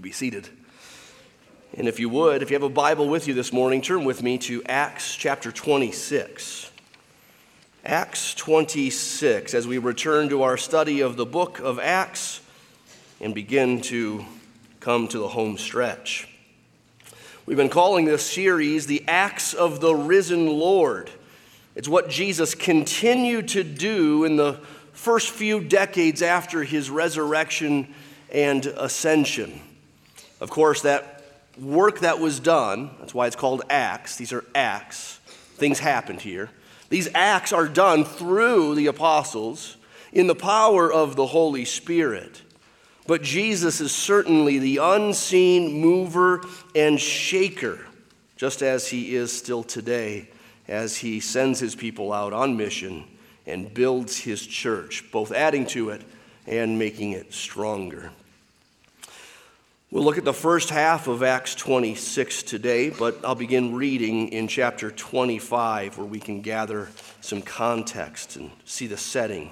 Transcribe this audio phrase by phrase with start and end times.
[0.00, 0.48] Be seated.
[1.76, 4.22] And if you would, if you have a Bible with you this morning, turn with
[4.22, 6.70] me to Acts chapter 26.
[7.84, 12.40] Acts 26, as we return to our study of the book of Acts
[13.20, 14.24] and begin to
[14.80, 16.26] come to the home stretch.
[17.44, 21.10] We've been calling this series the Acts of the Risen Lord.
[21.74, 24.60] It's what Jesus continued to do in the
[24.94, 27.94] first few decades after his resurrection
[28.32, 29.60] and ascension.
[30.40, 31.24] Of course, that
[31.58, 35.18] work that was done, that's why it's called acts, these are acts,
[35.56, 36.50] things happened here.
[36.88, 39.76] These acts are done through the apostles
[40.12, 42.42] in the power of the Holy Spirit.
[43.06, 46.42] But Jesus is certainly the unseen mover
[46.74, 47.80] and shaker,
[48.36, 50.28] just as he is still today,
[50.68, 53.04] as he sends his people out on mission
[53.46, 56.02] and builds his church, both adding to it
[56.46, 58.12] and making it stronger.
[59.92, 64.46] We'll look at the first half of Acts 26 today, but I'll begin reading in
[64.46, 69.50] chapter 25 where we can gather some context and see the setting.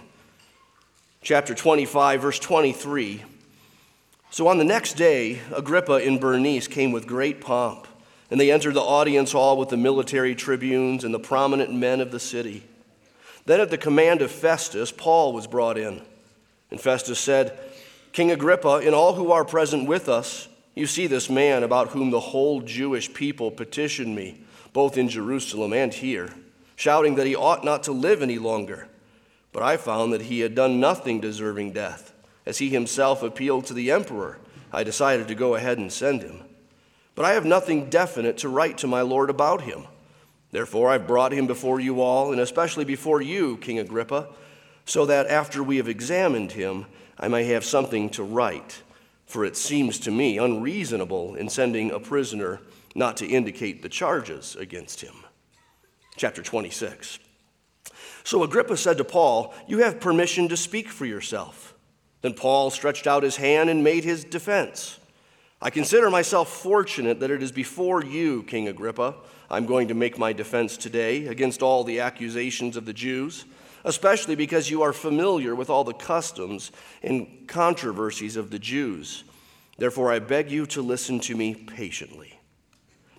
[1.23, 3.25] Chapter 25, verse 23.
[4.31, 7.89] So on the next day, Agrippa and Bernice came with great pomp,
[8.31, 12.13] and they entered the audience hall with the military tribunes and the prominent men of
[12.13, 12.63] the city.
[13.47, 16.01] Then, at the command of Festus, Paul was brought in.
[16.71, 17.59] And Festus said,
[18.19, 22.11] King Agrippa, and all who are present with us, you see this man about whom
[22.11, 24.41] the whole Jewish people petitioned me,
[24.73, 26.35] both in Jerusalem and here,
[26.75, 28.89] shouting that he ought not to live any longer.
[29.53, 32.13] But I found that he had done nothing deserving death.
[32.45, 34.41] As he himself appealed to the emperor,
[34.73, 36.41] I decided to go ahead and send him.
[37.15, 39.85] But I have nothing definite to write to my lord about him.
[40.51, 44.27] Therefore, I've brought him before you all, and especially before you, King Agrippa,
[44.87, 46.87] so that after we have examined him,
[47.21, 48.83] I may have something to write,
[49.27, 52.61] for it seems to me unreasonable in sending a prisoner
[52.95, 55.15] not to indicate the charges against him.
[56.17, 57.19] Chapter 26.
[58.25, 61.75] So Agrippa said to Paul, You have permission to speak for yourself.
[62.23, 64.99] Then Paul stretched out his hand and made his defense.
[65.61, 69.15] I consider myself fortunate that it is before you, King Agrippa,
[69.51, 73.45] I'm going to make my defense today against all the accusations of the Jews
[73.85, 76.73] especially because you are familiar with all the customs
[77.03, 79.25] and controversies of the Jews.
[79.77, 82.39] Therefore, I beg you to listen to me patiently.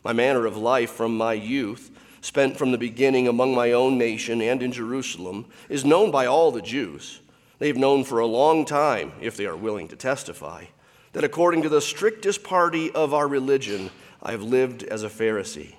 [0.03, 4.41] My manner of life from my youth, spent from the beginning among my own nation
[4.41, 7.21] and in Jerusalem, is known by all the Jews.
[7.59, 10.65] They've known for a long time, if they are willing to testify,
[11.13, 13.89] that according to the strictest party of our religion,
[14.21, 15.75] I have lived as a Pharisee.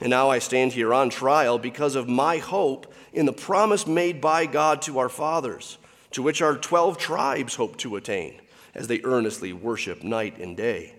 [0.00, 4.20] And now I stand here on trial because of my hope in the promise made
[4.20, 5.78] by God to our fathers,
[6.10, 8.40] to which our 12 tribes hope to attain
[8.74, 10.94] as they earnestly worship night and day.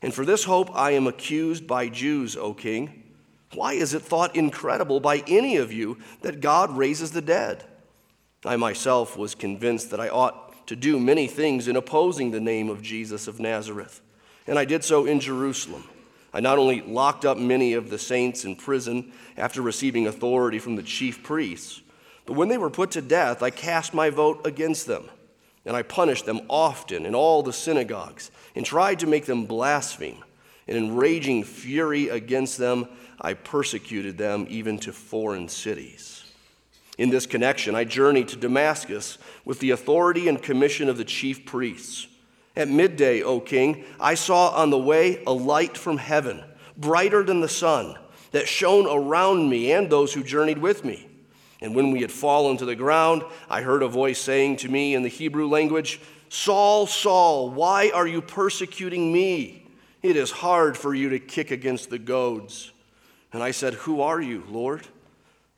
[0.00, 3.02] And for this hope I am accused by Jews, O king.
[3.54, 7.64] Why is it thought incredible by any of you that God raises the dead?
[8.44, 12.68] I myself was convinced that I ought to do many things in opposing the name
[12.68, 14.00] of Jesus of Nazareth,
[14.46, 15.84] and I did so in Jerusalem
[16.36, 20.76] I not only locked up many of the saints in prison after receiving authority from
[20.76, 21.80] the chief priests,
[22.26, 25.08] but when they were put to death, I cast my vote against them.
[25.64, 30.22] And I punished them often in all the synagogues and tried to make them blaspheme.
[30.68, 32.86] And in raging fury against them,
[33.18, 36.22] I persecuted them even to foreign cities.
[36.98, 39.16] In this connection, I journeyed to Damascus
[39.46, 42.08] with the authority and commission of the chief priests.
[42.56, 46.42] At midday, O king, I saw on the way a light from heaven,
[46.76, 47.96] brighter than the sun,
[48.30, 51.06] that shone around me and those who journeyed with me.
[51.60, 54.94] And when we had fallen to the ground, I heard a voice saying to me
[54.94, 59.66] in the Hebrew language, Saul, Saul, why are you persecuting me?
[60.02, 62.72] It is hard for you to kick against the goads.
[63.32, 64.86] And I said, Who are you, Lord?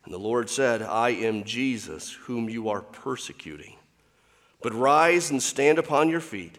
[0.04, 3.76] And the Lord said, I am Jesus, whom you are persecuting.
[4.62, 6.58] But rise and stand upon your feet.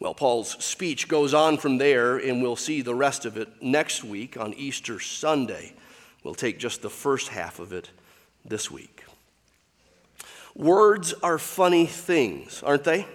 [0.00, 4.02] Well, Paul's speech goes on from there, and we'll see the rest of it next
[4.02, 5.74] week on Easter Sunday.
[6.24, 7.90] We'll take just the first half of it
[8.42, 9.04] this week.
[10.56, 13.06] Words are funny things, aren't they?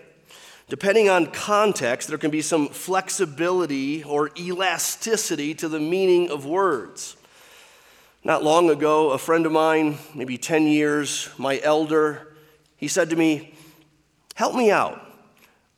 [0.70, 7.18] Depending on context, there can be some flexibility or elasticity to the meaning of words.
[8.24, 12.36] Not long ago, a friend of mine, maybe 10 years, my elder,
[12.78, 13.56] he said to me,
[14.36, 15.05] Help me out.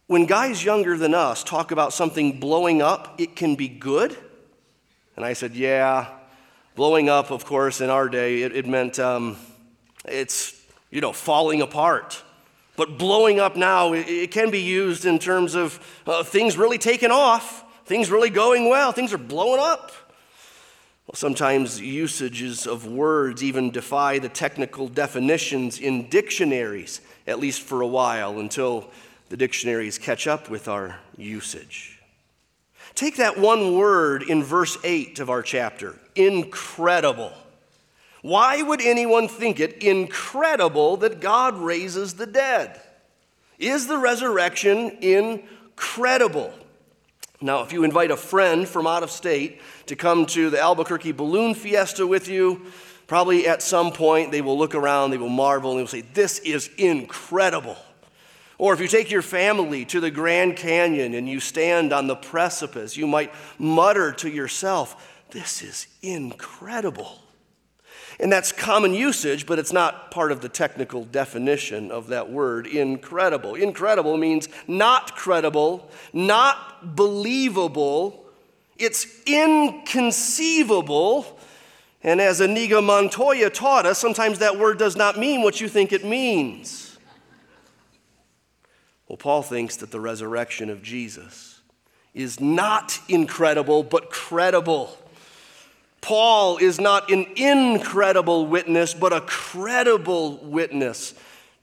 [0.08, 4.18] When guys younger than us talk about something blowing up, it can be good?
[5.18, 6.08] And I said, Yeah.
[6.76, 9.36] Blowing up, of course, in our day, it, it meant um,
[10.06, 10.62] it's,
[10.92, 12.24] you know, falling apart.
[12.76, 16.78] But blowing up now, it, it can be used in terms of uh, things really
[16.78, 19.92] taking off, things really going well, things are blowing up.
[21.08, 27.82] Well, sometimes usages of words even defy the technical definitions in dictionaries, at least for
[27.82, 28.92] a while, until
[29.30, 32.00] the dictionaries catch up with our usage.
[32.96, 37.32] Take that one word in verse 8 of our chapter incredible.
[38.24, 42.82] Why would anyone think it incredible that God raises the dead?
[43.60, 46.54] Is the resurrection incredible?
[47.40, 51.12] Now, if you invite a friend from out of state to come to the Albuquerque
[51.12, 52.66] Balloon Fiesta with you,
[53.06, 56.02] probably at some point they will look around, they will marvel, and they will say,
[56.02, 57.78] This is incredible.
[58.58, 62.16] Or if you take your family to the Grand Canyon and you stand on the
[62.16, 67.20] precipice, you might mutter to yourself, This is incredible.
[68.20, 72.66] And that's common usage, but it's not part of the technical definition of that word,
[72.66, 73.54] incredible.
[73.54, 78.26] Incredible means not credible, not believable.
[78.78, 81.40] It's inconceivable.
[82.02, 85.94] And as Inigo Montoya taught us, sometimes that word does not mean what you think
[85.94, 86.87] it means.
[89.08, 91.62] Well, Paul thinks that the resurrection of Jesus
[92.14, 94.98] is not incredible, but credible.
[96.02, 101.14] Paul is not an incredible witness, but a credible witness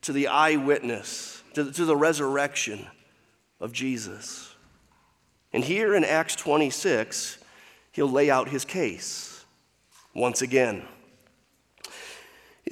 [0.03, 2.87] to the eyewitness, to the, to the resurrection
[3.61, 4.55] of Jesus.
[5.53, 7.39] And here in Acts 26,
[7.93, 9.45] he'll lay out his case
[10.15, 10.85] once again.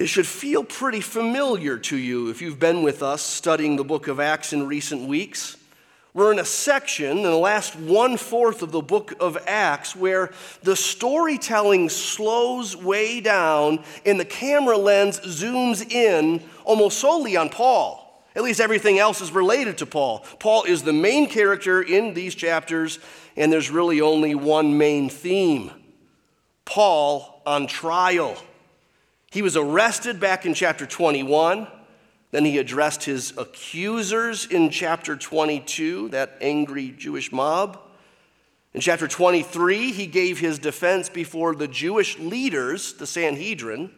[0.03, 4.09] It should feel pretty familiar to you if you've been with us studying the book
[4.09, 5.55] of Acts in recent weeks.
[6.13, 10.33] We're in a section in the last one fourth of the book of Acts where
[10.61, 18.25] the storytelling slows way down and the camera lens zooms in almost solely on Paul.
[18.35, 20.25] At least everything else is related to Paul.
[20.37, 22.99] Paul is the main character in these chapters,
[23.37, 25.71] and there's really only one main theme
[26.65, 28.35] Paul on trial.
[29.33, 31.67] He was arrested back in chapter 21.
[32.29, 37.79] Then he addressed his accusers in chapter 22, that angry Jewish mob.
[38.75, 43.89] In chapter 23, he gave his defense before the Jewish leaders, the Sanhedrin.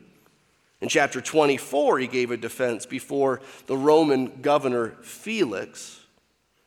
[0.79, 5.99] In chapter 24, he gave a defense before the Roman governor Felix.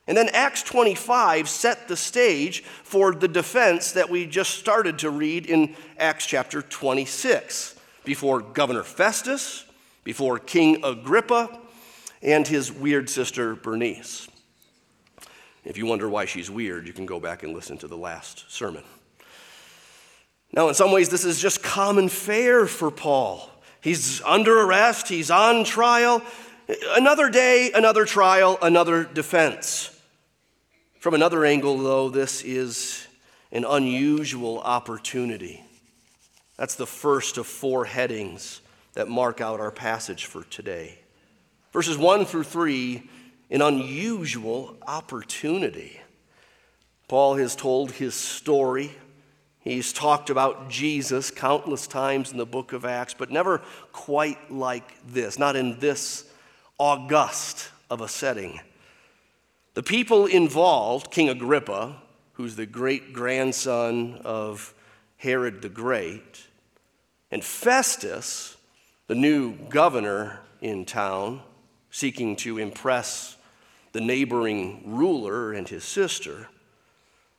[0.06, 5.08] And then Acts 25 set the stage for the defense that we just started to
[5.08, 7.76] read in Acts chapter 26
[8.08, 9.66] before Governor Festus,
[10.02, 11.60] before King Agrippa
[12.22, 14.28] and his weird sister Bernice.
[15.62, 18.50] If you wonder why she's weird, you can go back and listen to the last
[18.50, 18.82] sermon.
[20.54, 23.50] Now, in some ways, this is just common fare for Paul.
[23.82, 26.22] He's under arrest, he's on trial.
[26.96, 29.94] Another day, another trial, another defense.
[30.98, 33.06] From another angle, though, this is
[33.52, 35.62] an unusual opportunity.
[36.58, 38.60] That's the first of four headings
[38.94, 40.98] that mark out our passage for today.
[41.72, 43.08] Verses 1 through 3,
[43.50, 46.00] an unusual opportunity.
[47.06, 48.90] Paul has told his story.
[49.60, 53.62] He's talked about Jesus countless times in the book of Acts, but never
[53.92, 56.28] quite like this, not in this
[56.76, 58.60] august of a setting.
[59.74, 64.74] The people involved, King Agrippa, who's the great grandson of
[65.18, 66.47] Herod the Great,
[67.30, 68.56] and Festus,
[69.06, 71.42] the new governor in town,
[71.90, 73.36] seeking to impress
[73.92, 76.48] the neighboring ruler and his sister.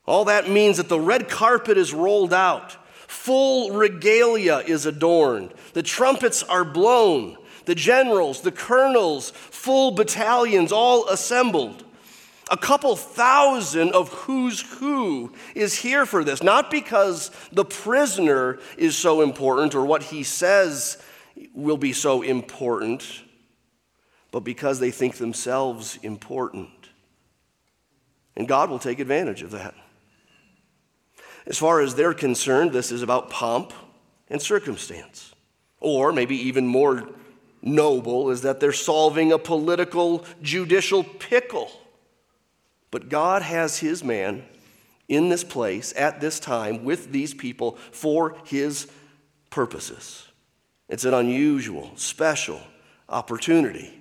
[0.05, 2.73] All that means that the red carpet is rolled out,
[3.07, 11.07] full regalia is adorned, the trumpets are blown, the generals, the colonels, full battalions all
[11.07, 11.83] assembled.
[12.51, 18.97] A couple thousand of who's who is here for this, not because the prisoner is
[18.97, 20.97] so important or what he says
[21.53, 23.23] will be so important,
[24.31, 26.69] but because they think themselves important.
[28.35, 29.75] And God will take advantage of that.
[31.45, 33.73] As far as they're concerned, this is about pomp
[34.29, 35.33] and circumstance.
[35.79, 37.09] Or maybe even more
[37.61, 41.71] noble is that they're solving a political judicial pickle.
[42.91, 44.43] But God has his man
[45.07, 48.87] in this place at this time with these people for his
[49.49, 50.27] purposes.
[50.87, 52.61] It's an unusual, special
[53.07, 53.93] opportunity,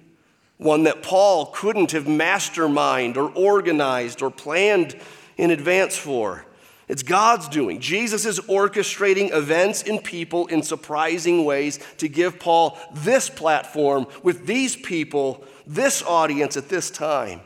[0.56, 4.96] one that Paul couldn't have masterminded or organized or planned
[5.36, 6.44] in advance for.
[6.88, 7.80] It's God's doing.
[7.80, 14.46] Jesus is orchestrating events and people in surprising ways to give Paul this platform with
[14.46, 17.40] these people, this audience at this time.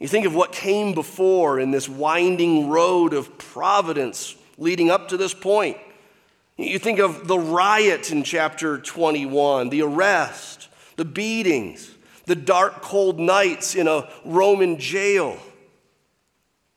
[0.00, 5.16] You think of what came before in this winding road of providence leading up to
[5.16, 5.76] this point.
[6.56, 11.94] You think of the riot in chapter 21, the arrest, the beatings,
[12.26, 15.38] the dark, cold nights in a Roman jail.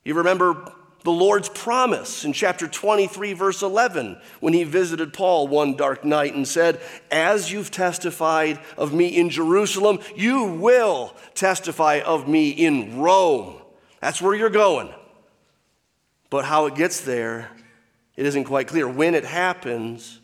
[0.03, 0.71] You remember
[1.03, 6.33] the Lord's promise in chapter 23, verse 11, when he visited Paul one dark night
[6.33, 6.79] and said,
[7.11, 13.55] As you've testified of me in Jerusalem, you will testify of me in Rome.
[13.99, 14.93] That's where you're going.
[16.29, 17.51] But how it gets there,
[18.15, 18.87] it isn't quite clear.
[18.87, 20.19] When it happens,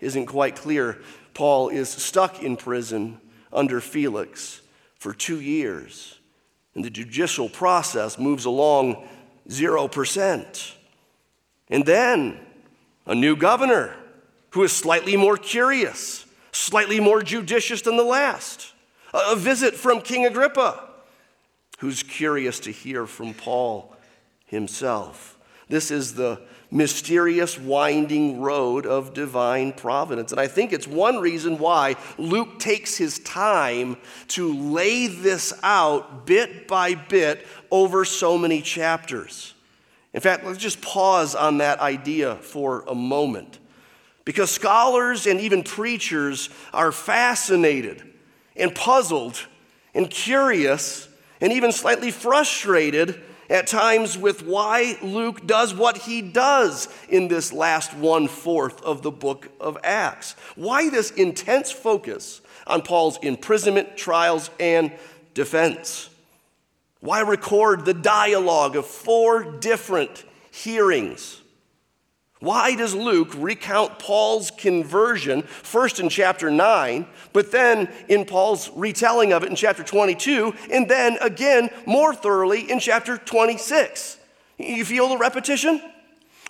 [0.00, 1.00] isn't quite clear.
[1.32, 3.20] Paul is stuck in prison
[3.52, 4.60] under Felix
[4.96, 6.18] for two years,
[6.74, 9.06] and the judicial process moves along
[9.48, 10.72] 0%.
[11.68, 12.40] And then
[13.06, 13.96] a new governor
[14.50, 18.72] who is slightly more curious, slightly more judicious than the last.
[19.12, 20.88] A visit from King Agrippa,
[21.78, 23.94] who's curious to hear from Paul
[24.46, 25.33] himself.
[25.68, 26.40] This is the
[26.70, 30.32] mysterious winding road of divine providence.
[30.32, 33.96] And I think it's one reason why Luke takes his time
[34.28, 39.54] to lay this out bit by bit over so many chapters.
[40.12, 43.58] In fact, let's just pause on that idea for a moment.
[44.24, 48.02] Because scholars and even preachers are fascinated
[48.56, 49.46] and puzzled
[49.94, 51.08] and curious
[51.40, 57.52] and even slightly frustrated at times with why Luke does what he does in this
[57.52, 60.34] last one fourth of the book of Acts.
[60.56, 64.92] Why this intense focus on Paul's imprisonment, trials, and
[65.34, 66.10] defense?
[67.00, 71.42] Why record the dialogue of four different hearings?
[72.44, 79.32] Why does Luke recount Paul's conversion first in chapter 9, but then in Paul's retelling
[79.32, 84.18] of it in chapter 22, and then again more thoroughly in chapter 26?
[84.58, 85.80] You feel the repetition?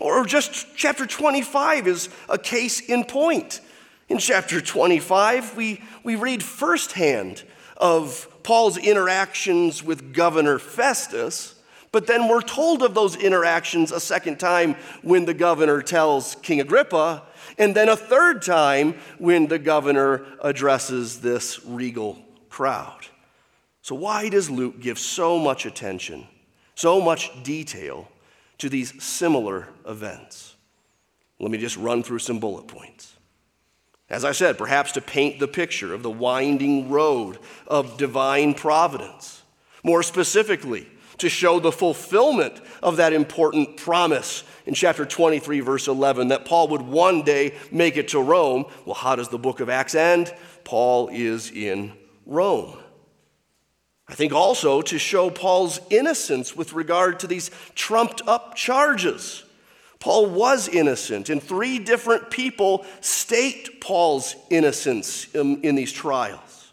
[0.00, 3.60] Or just chapter 25 is a case in point.
[4.08, 7.44] In chapter 25, we, we read firsthand
[7.76, 11.53] of Paul's interactions with Governor Festus
[11.94, 16.60] but then we're told of those interactions a second time when the governor tells King
[16.60, 17.22] Agrippa,
[17.56, 22.18] and then a third time when the governor addresses this regal
[22.50, 23.06] crowd.
[23.82, 26.26] So, why does Luke give so much attention,
[26.74, 28.08] so much detail
[28.58, 30.56] to these similar events?
[31.38, 33.14] Let me just run through some bullet points.
[34.10, 39.42] As I said, perhaps to paint the picture of the winding road of divine providence.
[39.84, 46.28] More specifically, to show the fulfillment of that important promise in chapter 23, verse 11,
[46.28, 48.64] that Paul would one day make it to Rome.
[48.85, 50.35] Well, how does the book of Acts end?
[50.64, 51.92] Paul is in
[52.26, 52.78] Rome.
[54.09, 59.44] I think also to show Paul's innocence with regard to these trumped up charges.
[59.99, 66.73] Paul was innocent, and three different people state Paul's innocence in, in these trials.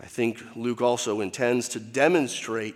[0.00, 2.74] I think Luke also intends to demonstrate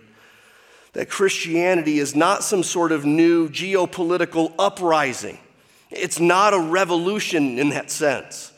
[0.99, 5.39] that Christianity is not some sort of new geopolitical uprising.
[5.89, 8.51] It's not a revolution in that sense.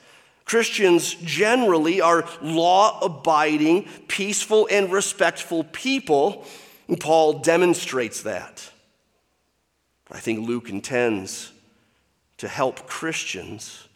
[0.44, 6.44] Christians generally are law abiding, peaceful, and respectful people,
[6.88, 8.68] and Paul demonstrates that.
[10.10, 11.52] I think Luke intends
[12.38, 13.88] to help Christians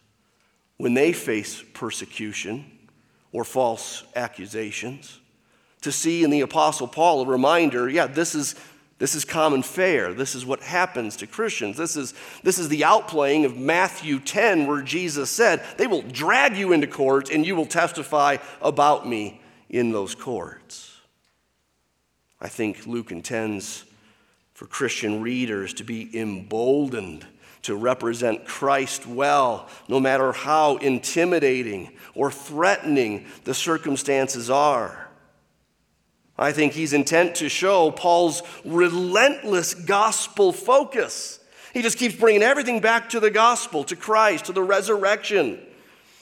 [0.76, 2.64] when they face persecution
[3.32, 5.18] or false accusations
[5.82, 8.54] to see in the Apostle Paul a reminder yeah, this is,
[8.98, 10.12] this is common fare.
[10.14, 11.76] This is what happens to Christians.
[11.76, 16.56] This is, this is the outplaying of Matthew 10, where Jesus said, They will drag
[16.56, 21.00] you into court and you will testify about me in those courts.
[22.40, 23.84] I think Luke intends
[24.54, 27.26] for Christian readers to be emboldened
[27.66, 35.05] to represent Christ well, no matter how intimidating or threatening the circumstances are.
[36.38, 41.40] I think he's intent to show Paul's relentless gospel focus.
[41.72, 45.58] He just keeps bringing everything back to the gospel, to Christ, to the resurrection.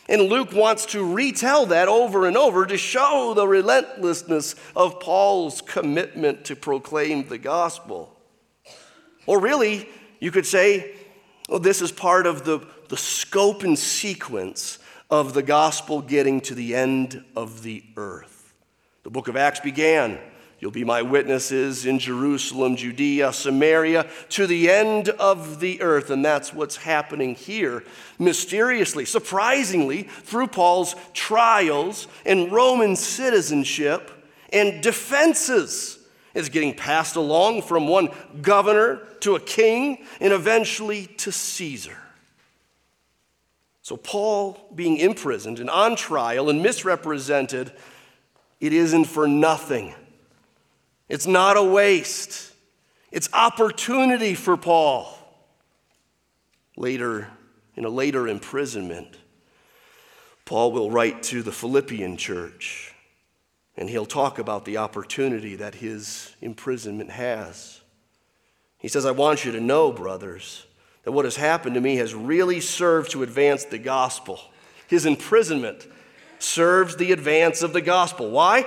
[0.09, 5.63] And Luke wants to retell that over and over to show the relentlessness of Paul's
[5.63, 8.15] commitment to proclaim the gospel.
[9.27, 9.89] Or really,
[10.21, 10.95] you could say,
[11.49, 14.79] well, this is part of the, the scope and sequence
[15.11, 18.34] of the gospel getting to the end of the earth.
[19.05, 20.19] The book of Acts began
[20.61, 26.09] You'll be my witnesses in Jerusalem, Judea, Samaria, to the end of the earth.
[26.09, 27.85] And that's what's happening here.
[28.19, 34.11] Mysteriously, surprisingly, through Paul's trials and Roman citizenship
[34.55, 35.99] and defenses.
[36.33, 38.09] It's getting passed along from one
[38.41, 41.99] governor to a king and eventually to Caesar.
[43.83, 47.71] So, Paul being imprisoned and on trial and misrepresented,
[48.65, 49.95] it isn't for nothing
[51.09, 52.53] it's not a waste,
[53.13, 55.17] it's opportunity for Paul.
[56.77, 57.29] Later,
[57.77, 59.19] in a later imprisonment,
[60.45, 62.93] Paul will write to the Philippian church
[63.77, 67.81] and he'll talk about the opportunity that his imprisonment has.
[68.79, 70.67] He says, I want you to know, brothers,
[71.03, 74.41] that what has happened to me has really served to advance the gospel.
[74.87, 75.87] His imprisonment
[76.39, 78.31] serves the advance of the gospel.
[78.31, 78.67] Why?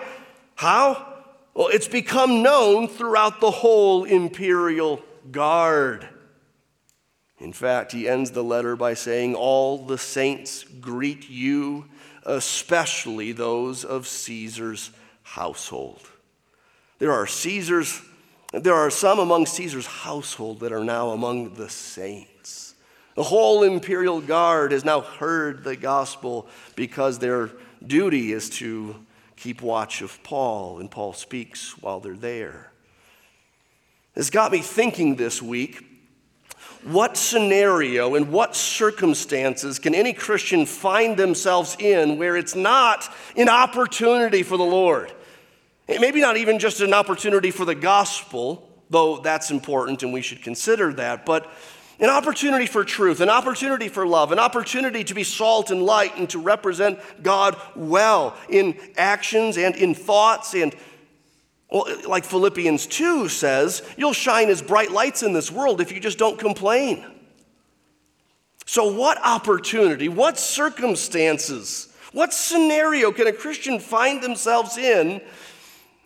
[0.55, 1.13] How?
[1.53, 6.07] Well, it's become known throughout the whole imperial guard.
[7.39, 11.85] In fact, he ends the letter by saying, All the saints greet you,
[12.25, 14.91] especially those of Caesar's
[15.23, 16.01] household.
[16.99, 18.01] There are Caesar's,
[18.53, 22.36] there are some among Caesar's household that are now among the saints.
[23.17, 27.49] The whole imperial guard has now heard the gospel because their
[27.83, 28.95] duty is to
[29.35, 32.71] keep watch of Paul, and Paul speaks while they're there.
[34.15, 35.83] It's got me thinking this week
[36.83, 43.49] what scenario and what circumstances can any Christian find themselves in where it's not an
[43.49, 45.11] opportunity for the Lord?
[45.87, 50.43] Maybe not even just an opportunity for the gospel, though that's important and we should
[50.43, 51.51] consider that, but
[51.99, 56.15] an opportunity for truth, an opportunity for love, an opportunity to be salt and light
[56.17, 60.53] and to represent God well in actions and in thoughts.
[60.53, 60.75] And
[61.71, 65.99] well, like Philippians 2 says, you'll shine as bright lights in this world if you
[65.99, 67.05] just don't complain.
[68.67, 75.21] So, what opportunity, what circumstances, what scenario can a Christian find themselves in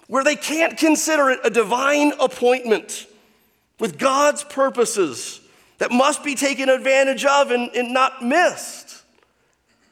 [0.08, 3.08] where they can't consider it a divine appointment
[3.80, 5.41] with God's purposes?
[5.82, 9.02] That must be taken advantage of and, and not missed.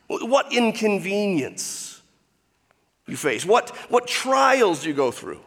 [0.05, 2.03] What inconvenience
[3.07, 3.43] you face?
[3.43, 5.39] What, what trials do you go through?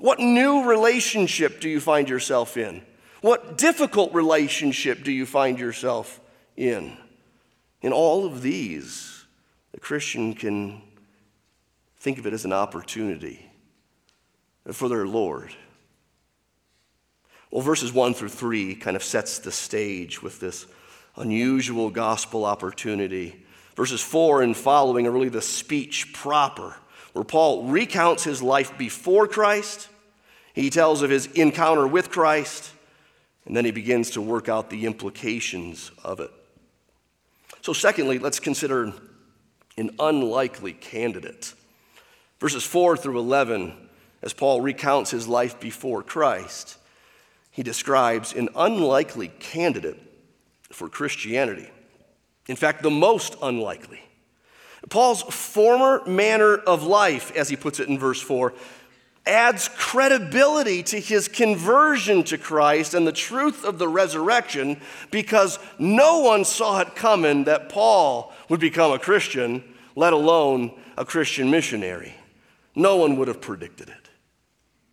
[0.00, 2.82] What new relationship do you find yourself in?
[3.20, 6.18] What difficult relationship do you find yourself
[6.56, 6.96] in?
[7.80, 9.24] In all of these,
[9.72, 10.82] a Christian can
[12.00, 13.48] think of it as an opportunity
[14.72, 15.54] for their Lord.
[17.54, 20.66] Well, verses 1 through 3 kind of sets the stage with this
[21.14, 23.44] unusual gospel opportunity.
[23.76, 26.74] Verses 4 and following are really the speech proper,
[27.12, 29.88] where Paul recounts his life before Christ,
[30.52, 32.72] he tells of his encounter with Christ,
[33.46, 36.32] and then he begins to work out the implications of it.
[37.60, 38.92] So, secondly, let's consider
[39.78, 41.54] an unlikely candidate.
[42.40, 43.74] Verses 4 through 11,
[44.22, 46.78] as Paul recounts his life before Christ
[47.54, 49.96] he describes an unlikely candidate
[50.72, 51.70] for Christianity.
[52.48, 54.00] In fact, the most unlikely.
[54.90, 58.54] Paul's former manner of life, as he puts it in verse 4,
[59.24, 64.80] adds credibility to his conversion to Christ and the truth of the resurrection
[65.12, 69.62] because no one saw it coming that Paul would become a Christian,
[69.94, 72.14] let alone a Christian missionary.
[72.74, 74.03] No one would have predicted it.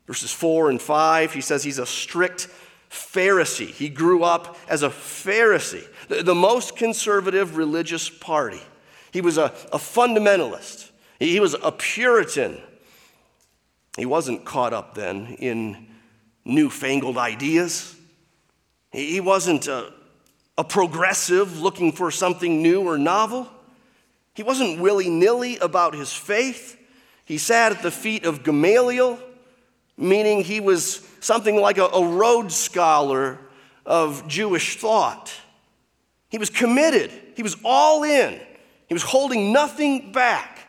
[0.08, 2.48] Verses 4 and 5, he says he's a strict
[2.90, 3.70] Pharisee.
[3.70, 8.62] He grew up as a Pharisee, the, the most conservative religious party.
[9.12, 12.60] He was a, a fundamentalist, he, he was a Puritan.
[13.98, 15.88] He wasn't caught up then in
[16.46, 17.94] newfangled ideas.
[18.92, 19.92] He, he wasn't a,
[20.58, 23.50] a progressive looking for something new or novel.
[24.34, 26.78] He wasn't willy nilly about his faith.
[27.26, 29.20] He sat at the feet of Gamaliel
[30.02, 33.38] meaning he was something like a, a Rhodes Scholar
[33.86, 35.32] of Jewish thought.
[36.30, 38.40] He was committed, he was all in,
[38.88, 40.60] he was holding nothing back.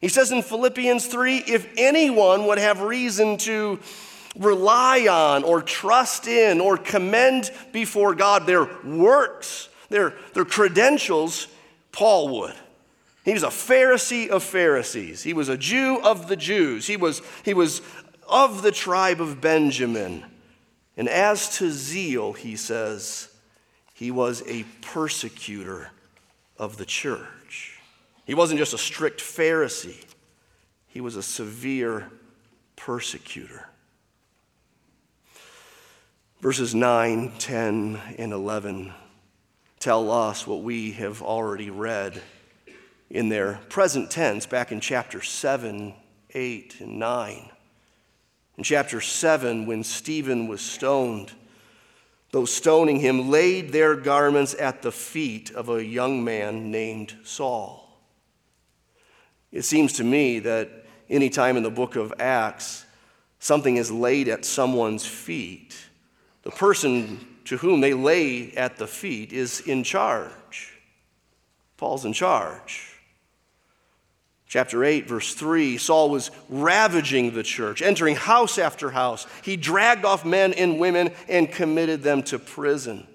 [0.00, 3.78] He says in Philippians 3 if anyone would have reason to
[4.38, 11.48] rely on or trust in or commend before God their works, their, their credentials,
[11.92, 12.54] Paul would.
[13.24, 15.22] He was a Pharisee of Pharisees.
[15.22, 16.86] He was a Jew of the Jews.
[16.86, 17.82] He was, he was
[18.30, 20.24] of the tribe of Benjamin.
[20.96, 23.28] And as to zeal, he says,
[23.92, 25.90] he was a persecutor
[26.56, 27.78] of the church.
[28.24, 30.04] He wasn't just a strict Pharisee,
[30.86, 32.10] he was a severe
[32.76, 33.68] persecutor.
[36.40, 38.94] Verses 9, 10, and 11
[39.78, 42.22] tell us what we have already read
[43.10, 45.94] in their present tense back in chapter 7,
[46.32, 47.49] 8, and 9.
[48.60, 51.32] In chapter 7, when Stephen was stoned,
[52.30, 57.88] those stoning him laid their garments at the feet of a young man named Saul.
[59.50, 62.84] It seems to me that any time in the book of Acts
[63.38, 65.74] something is laid at someone's feet,
[66.42, 70.78] the person to whom they lay at the feet is in charge.
[71.78, 72.89] Paul's in charge.
[74.50, 79.24] Chapter 8, verse 3 Saul was ravaging the church, entering house after house.
[79.44, 83.06] He dragged off men and women and committed them to prison.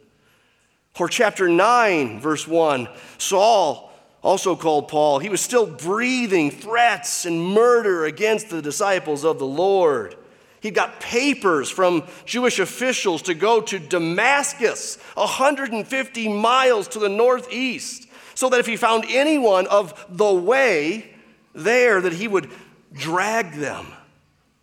[0.98, 3.91] Or chapter 9, verse 1 Saul,
[4.24, 9.45] also called Paul, he was still breathing threats and murder against the disciples of the
[9.45, 10.15] Lord.
[10.62, 18.08] He got papers from Jewish officials to go to Damascus, 150 miles to the northeast,
[18.36, 21.12] so that if he found anyone of the way,
[21.55, 22.51] there that he would
[22.93, 23.87] drag them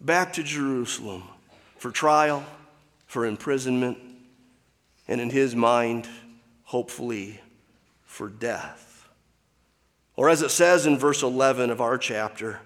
[0.00, 1.24] back to Jerusalem
[1.78, 2.44] for trial,
[3.07, 3.98] for imprisonment,
[5.09, 6.09] and in his mind,
[6.64, 7.40] hopefully,
[8.05, 9.09] for death.
[10.14, 12.61] Or as it says in verse 11 of our chapter,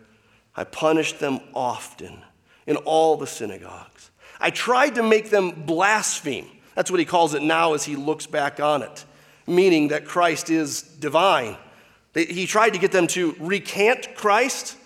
[0.55, 2.19] I punished them often
[2.67, 4.11] in all the synagogues.
[4.41, 6.51] I tried to make them blaspheme.
[6.75, 9.05] That's what he calls it now as he looks back on it,
[9.47, 11.57] meaning that Christ is divine
[12.25, 14.77] he tried to get them to recant Christ.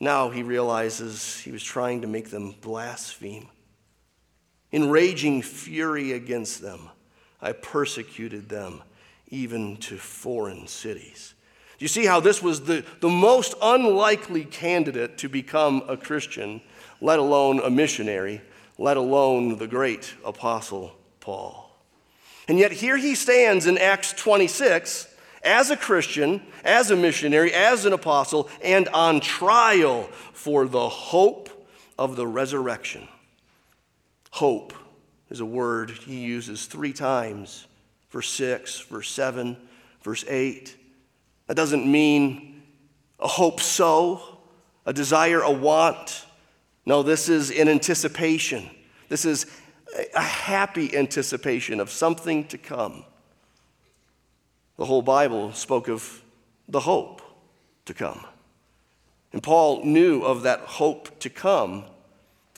[0.00, 3.48] Now he realizes he was trying to make them blaspheme.
[4.72, 6.90] In raging fury against them,
[7.40, 8.82] I persecuted them
[9.28, 11.34] even to foreign cities.
[11.78, 16.62] Do you see how this was the, the most unlikely candidate to become a Christian,
[17.00, 18.40] let alone a missionary,
[18.78, 21.70] let alone the great apostle Paul?
[22.48, 25.08] And yet here he stands in Acts 26
[25.46, 31.48] as a Christian, as a missionary, as an apostle, and on trial for the hope
[31.98, 33.08] of the resurrection.
[34.32, 34.74] Hope
[35.30, 37.66] is a word he uses three times
[38.10, 39.56] verse 6, verse 7,
[40.02, 40.74] verse 8.
[41.48, 42.62] That doesn't mean
[43.20, 44.38] a hope so,
[44.86, 46.24] a desire, a want.
[46.86, 48.70] No, this is an anticipation.
[49.08, 49.46] This is
[50.14, 53.04] a happy anticipation of something to come.
[54.76, 56.22] The whole Bible spoke of
[56.68, 57.22] the hope
[57.86, 58.24] to come.
[59.32, 61.84] And Paul knew of that hope to come.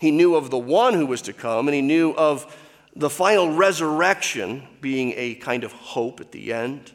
[0.00, 2.57] He knew of the one who was to come, and he knew of
[2.94, 6.92] the final resurrection being a kind of hope at the end.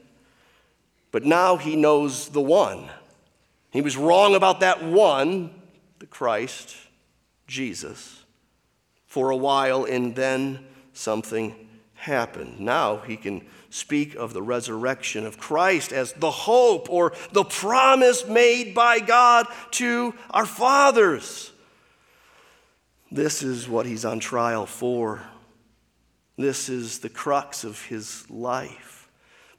[1.11, 2.89] But now he knows the one.
[3.71, 5.51] He was wrong about that one,
[5.99, 6.75] the Christ,
[7.47, 8.23] Jesus,
[9.05, 11.55] for a while, and then something
[11.95, 12.59] happened.
[12.59, 18.27] Now he can speak of the resurrection of Christ as the hope or the promise
[18.27, 21.51] made by God to our fathers.
[23.11, 25.23] This is what he's on trial for.
[26.37, 29.09] This is the crux of his life.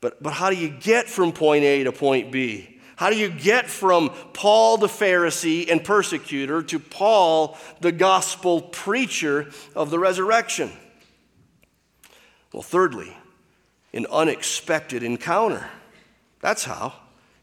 [0.01, 2.81] But, but how do you get from point A to point B?
[2.95, 9.51] How do you get from Paul the Pharisee and persecutor to Paul the gospel preacher
[9.75, 10.71] of the resurrection?
[12.53, 13.13] Well, thirdly,
[13.95, 15.67] an unexpected encounter.
[16.41, 16.93] That's how.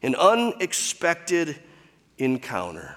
[0.02, 1.56] An unexpected
[2.18, 2.96] encounter.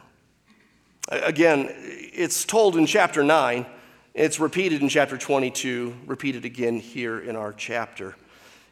[1.10, 3.66] Again, it's told in chapter 9.
[4.14, 8.16] It's repeated in chapter 22, repeated again here in our chapter.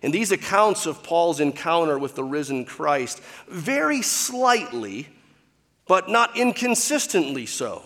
[0.01, 5.07] And these accounts of Paul's encounter with the risen Christ vary slightly,
[5.87, 7.83] but not inconsistently so.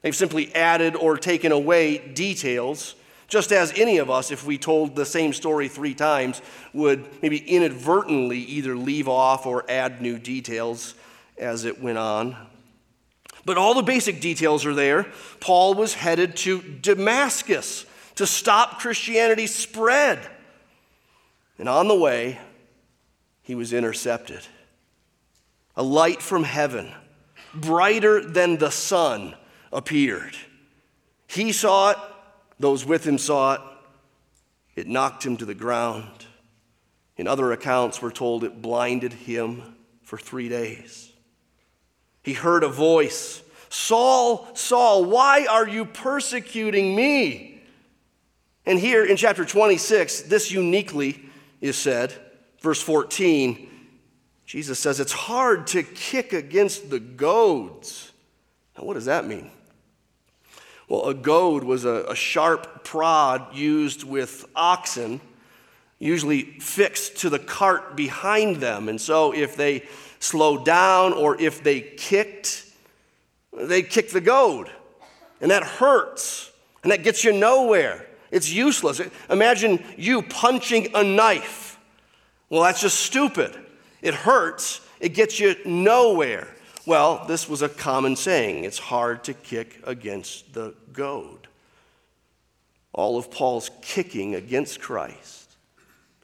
[0.00, 2.94] They've simply added or taken away details
[3.30, 6.42] just as any of us, if we told the same story three times,
[6.74, 10.94] would maybe inadvertently either leave off or add new details
[11.38, 12.36] as it went on.
[13.46, 15.06] But all the basic details are there.
[15.38, 20.28] Paul was headed to Damascus to stop Christianity's spread.
[21.56, 22.38] And on the way,
[23.42, 24.40] he was intercepted.
[25.76, 26.92] A light from heaven,
[27.54, 29.36] brighter than the sun,
[29.72, 30.36] appeared.
[31.28, 31.96] He saw it,
[32.60, 33.60] those with him saw it.
[34.76, 36.26] It knocked him to the ground.
[37.16, 41.12] In other accounts, we're told it blinded him for three days.
[42.22, 43.42] He heard a voice
[43.72, 47.62] Saul, Saul, why are you persecuting me?
[48.66, 51.20] And here in chapter 26, this uniquely
[51.60, 52.12] is said.
[52.60, 53.68] Verse 14,
[54.44, 58.10] Jesus says, It's hard to kick against the goads.
[58.76, 59.50] Now, what does that mean?
[60.90, 65.20] Well, a goad was a, a sharp prod used with oxen,
[66.00, 68.88] usually fixed to the cart behind them.
[68.88, 69.84] And so, if they
[70.18, 72.66] slowed down or if they kicked,
[73.56, 74.68] they kicked the goad.
[75.40, 76.50] And that hurts.
[76.82, 78.04] And that gets you nowhere.
[78.32, 79.00] It's useless.
[79.30, 81.78] Imagine you punching a knife.
[82.48, 83.56] Well, that's just stupid.
[84.02, 86.48] It hurts, it gets you nowhere.
[86.90, 91.46] Well, this was a common saying it's hard to kick against the goad.
[92.92, 95.54] All of Paul's kicking against Christ,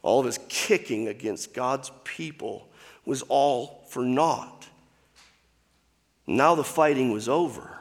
[0.02, 2.66] all of his kicking against God's people
[3.04, 4.66] was all for naught.
[6.26, 7.78] Now the fighting was over.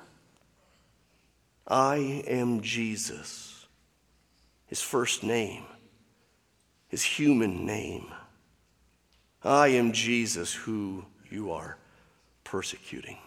[1.68, 3.66] I am Jesus,
[4.68, 5.64] his first name,
[6.88, 8.14] his human name.
[9.44, 11.80] I am Jesus who you are
[12.56, 13.18] persecuting.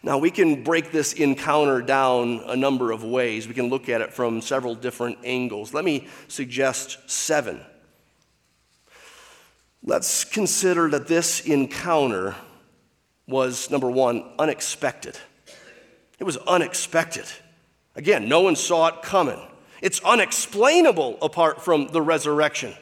[0.00, 3.48] Now, we can break this encounter down a number of ways.
[3.48, 5.74] We can look at it from several different angles.
[5.74, 7.60] Let me suggest seven.
[9.82, 12.36] Let's consider that this encounter
[13.26, 15.18] was, number one, unexpected.
[16.20, 17.26] It was unexpected.
[17.96, 19.40] Again, no one saw it coming.
[19.82, 22.76] It's unexplainable apart from the resurrection.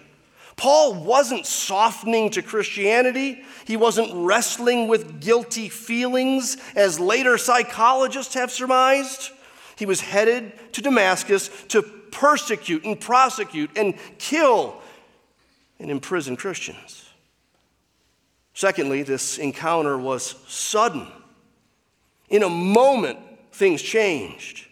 [0.57, 3.43] Paul wasn't softening to Christianity.
[3.65, 9.31] He wasn't wrestling with guilty feelings, as later psychologists have surmised.
[9.77, 14.81] He was headed to Damascus to persecute and prosecute and kill
[15.81, 17.09] and imprison Christians.
[18.55, 21.09] Secondly, this encounter was sudden.
[22.29, 23.19] In a moment,
[23.51, 24.69] things changed.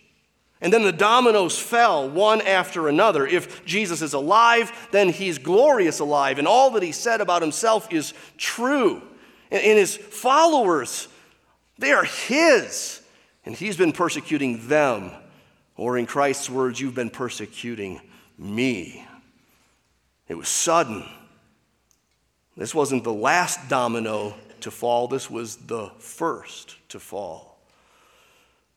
[0.62, 3.26] And then the dominoes fell one after another.
[3.26, 7.92] If Jesus is alive, then he's glorious alive, and all that he said about himself
[7.92, 9.02] is true.
[9.50, 11.08] And, his followers,
[11.78, 13.02] they are his,
[13.44, 15.10] and he's been persecuting them.
[15.76, 18.00] Or in Christ's words, you've been persecuting
[18.38, 19.04] me.
[20.28, 21.04] It was sudden.
[22.56, 27.51] This wasn't the last domino to fall, this was the first to fall.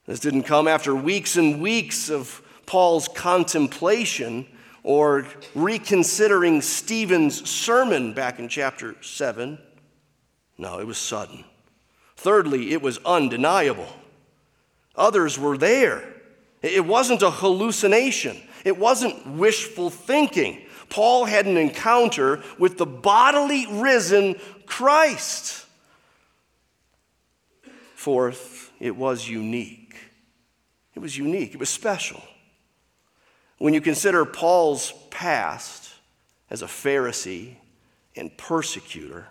[0.05, 4.45] This didn't come after weeks and weeks of Paul's contemplation
[4.83, 9.57] or reconsidering Stephen's sermon back in chapter 7.
[10.57, 11.43] No, it was sudden.
[12.15, 13.87] Thirdly, it was undeniable.
[14.95, 16.03] Others were there.
[16.61, 20.61] It wasn't a hallucination, it wasn't wishful thinking.
[20.89, 24.35] Paul had an encounter with the bodily risen
[24.67, 25.65] Christ.
[27.95, 29.84] Fourth, it was unique.
[30.95, 32.23] It was unique, it was special.
[33.57, 35.93] When you consider Paul's past
[36.49, 37.55] as a Pharisee
[38.15, 39.27] and persecutor,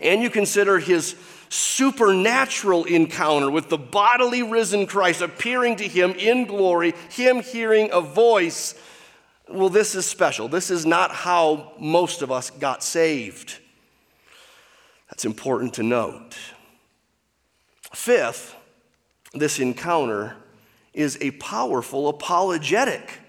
[0.00, 1.16] and you consider his
[1.48, 8.00] supernatural encounter with the bodily risen Christ appearing to him in glory, him hearing a
[8.00, 8.74] voice,
[9.48, 10.48] well, this is special.
[10.48, 13.58] This is not how most of us got saved.
[15.08, 16.36] That's important to note.
[17.94, 18.54] Fifth,
[19.32, 20.36] this encounter
[20.98, 23.20] is a powerful apologetic.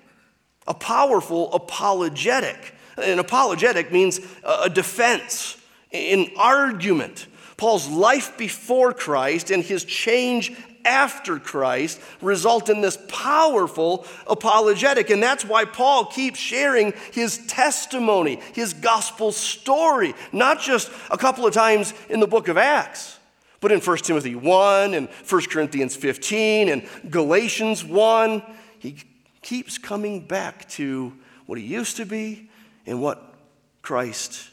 [0.68, 2.74] A powerful apologetic.
[2.98, 5.56] An apologetic means a defense,
[5.94, 7.28] an argument.
[7.58, 10.52] Paul's life before Christ and his change
[10.84, 15.12] after Christ result in this powerful apologetic.
[15.12, 21.46] And that's why Paul keeps sharing his testimony, his gospel story, not just a couple
[21.46, 23.19] of times in the book of Acts.
[23.62, 28.42] But in 1 Timothy 1 and 1 Corinthians 15 and Galatians 1,
[28.80, 28.98] he
[29.42, 31.14] keeps coming back to
[31.46, 32.50] what he used to be
[32.86, 33.36] and what
[33.82, 34.50] Christ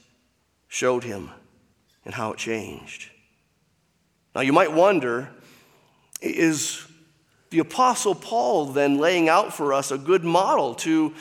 [0.68, 1.30] showed him
[2.04, 3.10] and how it changed.
[4.34, 5.30] Now, you might wonder
[6.20, 6.86] is
[7.50, 11.14] the Apostle Paul then laying out for us a good model to,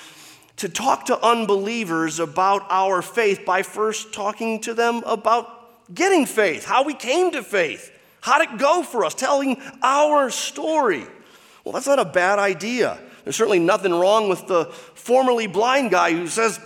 [0.58, 5.55] to talk to unbelievers about our faith by first talking to them about
[5.94, 11.06] getting faith, how we came to faith, how'd it go for us, telling our story.
[11.64, 13.00] Well, that's not a bad idea.
[13.24, 16.60] There's certainly nothing wrong with the formerly blind guy who says,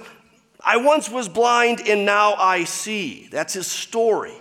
[0.62, 3.30] I once was blind and now I see.
[3.32, 4.34] That's his story.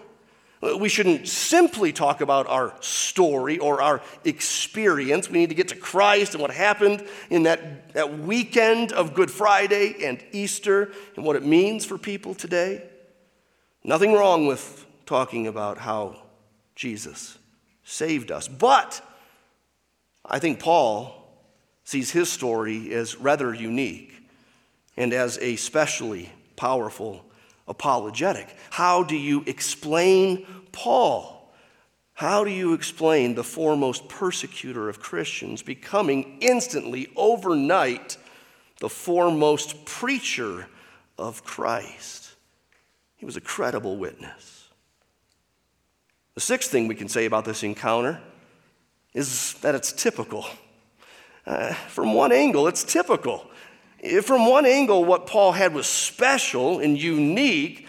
[0.60, 5.30] We shouldn't simply talk about our story or our experience.
[5.30, 9.30] We need to get to Christ and what happened in that, that weekend of Good
[9.30, 12.87] Friday and Easter and what it means for people today.
[13.84, 16.22] Nothing wrong with talking about how
[16.74, 17.38] Jesus
[17.84, 18.48] saved us.
[18.48, 19.00] But
[20.24, 21.14] I think Paul
[21.84, 24.12] sees his story as rather unique
[24.96, 27.24] and as a specially powerful
[27.66, 28.54] apologetic.
[28.70, 31.52] How do you explain Paul?
[32.14, 38.16] How do you explain the foremost persecutor of Christians becoming instantly, overnight,
[38.80, 40.66] the foremost preacher
[41.16, 42.27] of Christ?
[43.18, 44.68] He was a credible witness.
[46.34, 48.20] The sixth thing we can say about this encounter
[49.12, 50.46] is that it's typical.
[51.44, 53.44] Uh, from one angle, it's typical.
[54.22, 57.88] From one angle, what Paul had was special and unique.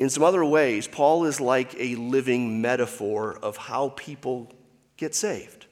[0.00, 4.52] In some other ways, Paul is like a living metaphor of how people
[4.96, 5.66] get saved.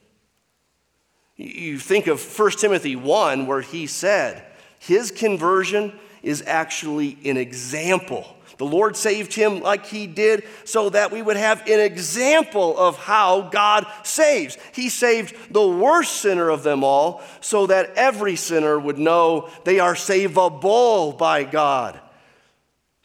[1.35, 4.45] You think of 1 Timothy 1, where he said,
[4.79, 5.91] his conversion
[6.23, 11.35] is actually an example the Lord saved him like he did so that we would
[11.35, 14.55] have an example of how God saves.
[14.71, 19.79] He saved the worst sinner of them all so that every sinner would know they
[19.79, 21.99] are savable by God.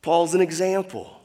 [0.02, 1.22] Paul's an example.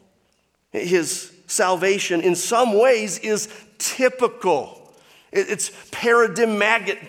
[0.71, 4.95] His salvation, in some ways, is typical,
[5.33, 7.01] it's paradigmatic.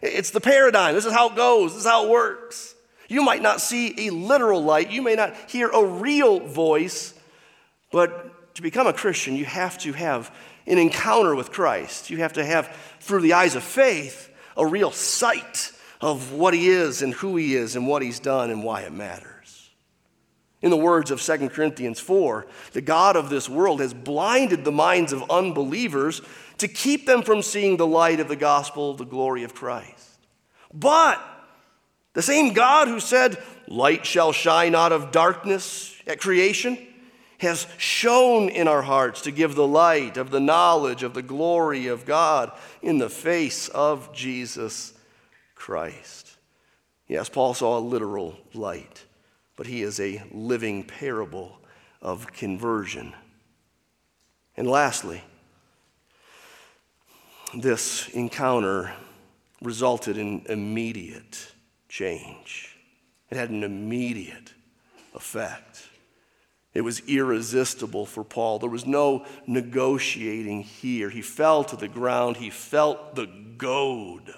[0.00, 0.94] It's the paradigm.
[0.94, 2.73] This is how it goes, this is how it works.
[3.08, 7.14] You might not see a literal light, you may not hear a real voice,
[7.92, 10.34] but to become a Christian, you have to have
[10.66, 12.10] an encounter with Christ.
[12.10, 16.68] You have to have, through the eyes of faith, a real sight of what He
[16.68, 19.70] is and who He is and what He's done and why it matters.
[20.62, 24.72] In the words of 2 Corinthians 4, the God of this world has blinded the
[24.72, 26.22] minds of unbelievers
[26.58, 30.20] to keep them from seeing the light of the gospel, the glory of Christ.
[30.72, 31.20] But
[32.14, 36.78] the same God who said, Light shall shine out of darkness at creation,
[37.38, 41.88] has shone in our hearts to give the light of the knowledge of the glory
[41.88, 44.94] of God in the face of Jesus
[45.54, 46.36] Christ.
[47.08, 49.04] Yes, Paul saw a literal light,
[49.56, 51.58] but he is a living parable
[52.00, 53.12] of conversion.
[54.56, 55.22] And lastly,
[57.56, 58.92] this encounter
[59.60, 61.53] resulted in immediate
[61.94, 62.76] change.
[63.30, 64.52] It had an immediate
[65.14, 65.88] effect.
[66.72, 68.58] It was irresistible for Paul.
[68.58, 71.08] There was no negotiating here.
[71.08, 72.38] He fell to the ground.
[72.38, 73.26] He felt the
[73.56, 74.34] goad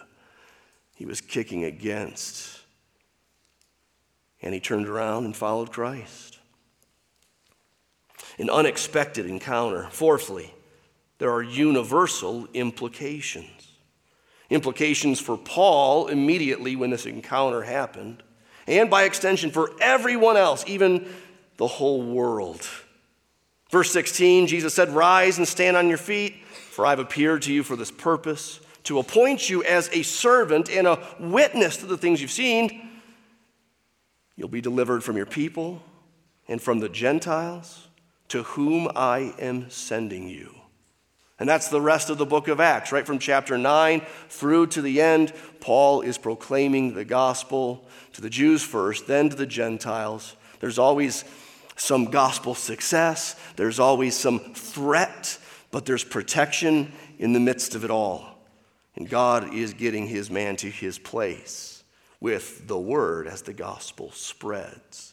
[0.97, 2.61] he was kicking against.
[4.43, 6.39] And he turned around and followed Christ.
[8.39, 9.89] An unexpected encounter.
[9.91, 10.53] Fourthly,
[11.17, 13.56] there are universal implications
[14.51, 18.23] implications for Paul immediately when this encounter happened,
[18.67, 21.09] and by extension for everyone else, even
[21.57, 22.67] the whole world.
[23.71, 26.37] Verse 16, Jesus said, Rise and stand on your feet,
[26.71, 30.87] for I've appeared to you for this purpose, to appoint you as a servant and
[30.87, 32.89] a witness to the things you've seen.
[34.37, 35.83] You'll be delivered from your people
[36.47, 37.89] and from the Gentiles
[38.29, 40.55] to whom I am sending you.
[41.39, 44.81] And that's the rest of the book of Acts, right from chapter 9 through to
[44.81, 45.33] the end.
[45.61, 50.35] Paul is proclaiming the gospel to the Jews first, then to the Gentiles.
[50.61, 51.25] There's always
[51.77, 55.39] some gospel success, there's always some threat,
[55.71, 58.39] but there's protection in the midst of it all.
[58.95, 61.85] And God is getting his man to his place
[62.19, 65.13] with the word as the gospel spreads.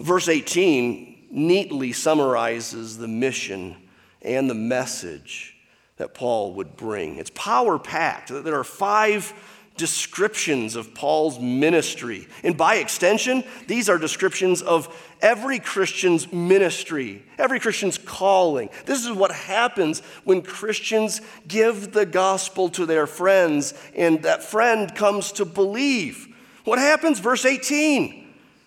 [0.00, 3.76] Verse 18 neatly summarizes the mission
[4.22, 5.56] and the message
[5.96, 7.16] that Paul would bring.
[7.16, 8.28] It's power packed.
[8.28, 9.32] There are five
[9.76, 12.28] descriptions of Paul's ministry.
[12.42, 18.68] And by extension, these are descriptions of every Christian's ministry, every Christian's calling.
[18.84, 24.94] This is what happens when Christians give the gospel to their friends and that friend
[24.94, 26.28] comes to believe.
[26.64, 27.18] What happens?
[27.18, 28.18] Verse 18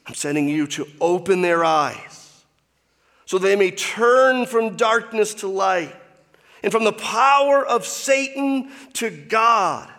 [0.08, 2.25] I'm sending you to open their eyes
[3.26, 5.96] so they may turn from darkness to light
[6.64, 9.90] and from the power of Satan to God,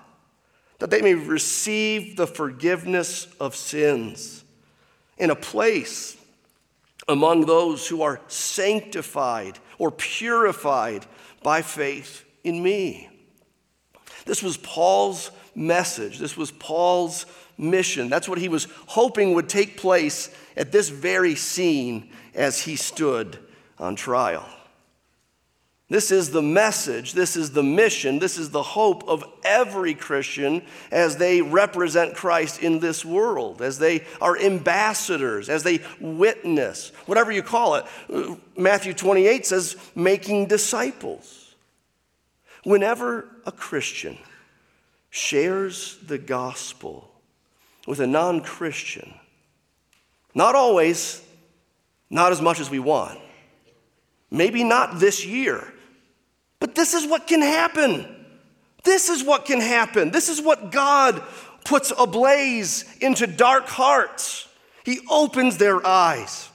[0.79, 4.45] that they may receive the forgiveness of sins
[5.19, 6.17] in a place
[7.09, 11.07] among those who are sanctified or purified
[11.43, 13.09] by faith in me.
[14.25, 16.19] This was Paul's message.
[16.19, 18.09] This was Paul's mission.
[18.09, 23.39] That's what he was hoping would take place at this very scene as he stood
[23.79, 24.47] on trial.
[25.89, 30.63] This is the message, this is the mission, this is the hope of every Christian
[30.91, 37.31] as they represent Christ in this world, as they are ambassadors, as they witness, whatever
[37.31, 37.85] you call it.
[38.57, 41.55] Matthew 28 says, making disciples.
[42.65, 44.19] Whenever a Christian
[45.11, 47.13] shares the gospel
[47.87, 49.15] with a non Christian,
[50.35, 51.23] not always,
[52.11, 53.19] not as much as we want,
[54.31, 55.73] maybe not this year
[56.59, 58.07] but this is what can happen.
[58.85, 60.11] This is what can happen.
[60.11, 61.23] This is what God
[61.65, 64.49] puts ablaze into dark hearts.
[64.85, 66.49] He opens their eyes,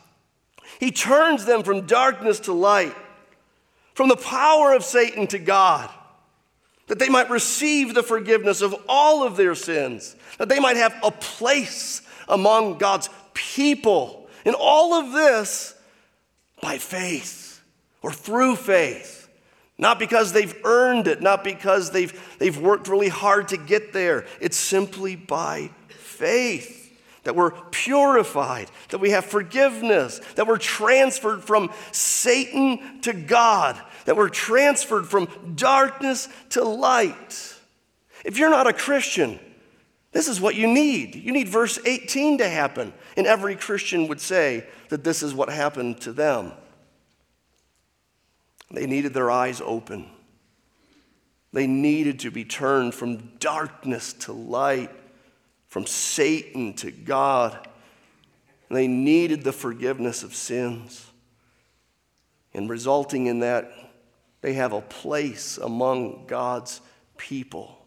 [0.80, 2.95] He turns them from darkness to light,
[3.93, 5.89] from the power of Satan to God,
[6.88, 10.95] that they might receive the forgiveness of all of their sins, that they might have
[11.04, 14.20] a place among God's people.
[14.46, 15.76] And all of this
[16.62, 17.62] by faith
[18.02, 19.30] or through faith.
[19.78, 24.26] Not because they've earned it, not because they've, they've worked really hard to get there.
[24.39, 26.78] It's simply by faith
[27.24, 34.18] that we're purified, that we have forgiveness, that we're transferred from Satan to God, that
[34.18, 37.56] we're transferred from darkness to light.
[38.26, 39.39] If you're not a Christian,
[40.12, 41.16] this is what you need.
[41.16, 42.93] You need verse 18 to happen.
[43.16, 46.51] And every Christian would say that this is what happened to them.
[48.72, 50.09] They needed their eyes open.
[51.53, 54.91] They needed to be turned from darkness to light,
[55.68, 57.68] from Satan to God.
[58.70, 61.05] They needed the forgiveness of sins.
[62.53, 63.72] And resulting in that,
[64.41, 66.82] they have a place among God's
[67.18, 67.80] people.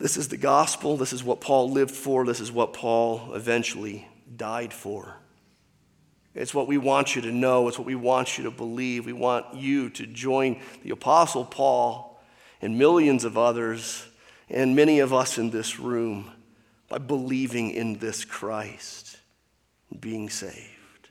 [0.00, 0.96] This is the gospel.
[0.96, 2.24] This is what Paul lived for.
[2.24, 5.14] This is what Paul eventually died for.
[6.34, 7.68] It's what we want you to know.
[7.68, 9.04] It's what we want you to believe.
[9.04, 12.18] We want you to join the Apostle Paul
[12.62, 14.06] and millions of others
[14.48, 16.30] and many of us in this room
[16.88, 19.18] by believing in this Christ
[19.90, 21.10] and being saved.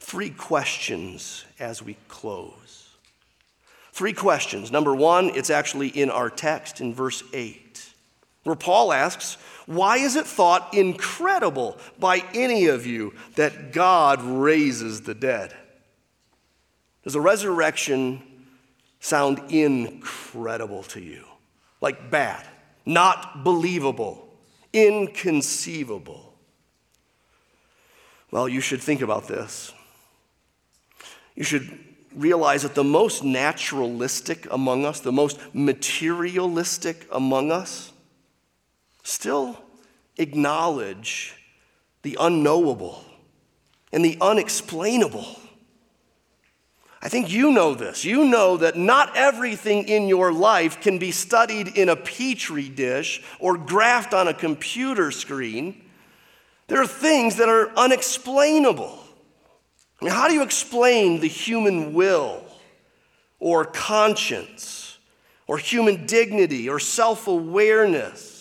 [0.00, 2.87] Three questions as we close.
[3.98, 4.70] Three questions.
[4.70, 7.84] Number one, it's actually in our text in verse 8,
[8.44, 15.00] where Paul asks, why is it thought incredible by any of you that God raises
[15.00, 15.52] the dead?
[17.02, 18.22] Does a resurrection
[19.00, 21.24] sound incredible to you?
[21.80, 22.46] Like bad,
[22.86, 24.28] not believable,
[24.72, 26.36] inconceivable?
[28.30, 29.72] Well, you should think about this.
[31.34, 37.92] You should realize that the most naturalistic among us, the most materialistic among us,
[39.02, 39.58] still
[40.16, 41.34] acknowledge
[42.02, 43.04] the unknowable
[43.92, 45.26] and the unexplainable.
[47.00, 48.04] I think you know this.
[48.04, 53.22] You know that not everything in your life can be studied in a petri dish
[53.38, 55.80] or graphed on a computer screen.
[56.66, 59.04] There are things that are unexplainable.
[60.00, 62.44] I mean, how do you explain the human will
[63.40, 64.98] or conscience
[65.46, 68.38] or human dignity or self awareness?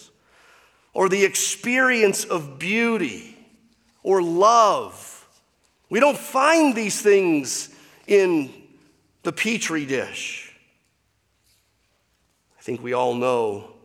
[0.97, 3.37] or the experience of beauty
[4.01, 5.27] or love.
[5.91, 7.69] We don't find these things
[8.07, 8.51] in
[9.21, 10.55] the petri dish.
[12.57, 13.75] I think we all know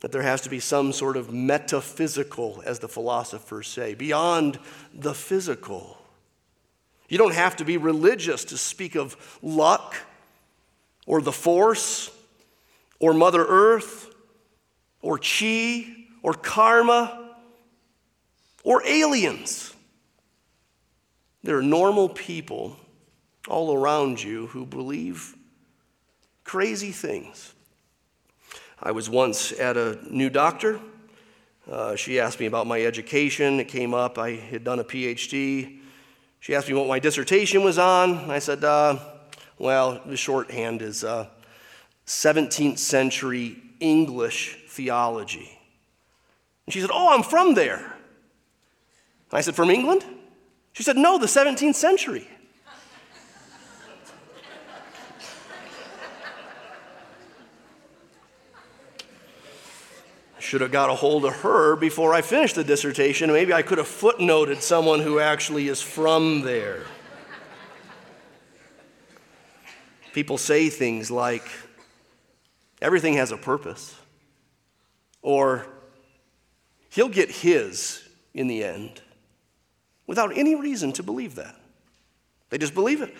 [0.00, 4.58] that there has to be some sort of metaphysical, as the philosophers say, beyond
[4.94, 5.98] the physical.
[7.08, 9.94] You don't have to be religious to speak of luck
[11.06, 12.10] or the force
[12.98, 14.12] or Mother Earth
[15.02, 15.86] or chi
[16.22, 17.34] or karma
[18.64, 19.72] or aliens.
[21.44, 22.76] There are normal people
[23.46, 25.36] all around you who believe
[26.42, 27.54] crazy things.
[28.82, 30.80] I was once at a new doctor.
[31.70, 33.60] Uh, she asked me about my education.
[33.60, 34.18] It came up.
[34.18, 35.78] I had done a PhD.
[36.46, 38.30] She asked me what my dissertation was on.
[38.30, 39.00] I said, uh,
[39.58, 41.26] well, the shorthand is uh,
[42.06, 45.58] 17th century English theology.
[46.64, 47.78] And she said, Oh, I'm from there.
[47.78, 50.04] And I said, From England?
[50.72, 52.28] She said, No, the 17th century.
[60.46, 63.32] Should have got a hold of her before I finished the dissertation.
[63.32, 66.84] Maybe I could have footnoted someone who actually is from there.
[70.12, 71.46] People say things like,
[72.80, 73.94] everything has a purpose,
[75.20, 75.66] or
[76.96, 79.02] He'll get his in the end
[80.06, 81.54] without any reason to believe that.
[82.48, 83.14] They just believe it.